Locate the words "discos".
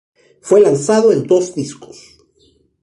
1.53-2.17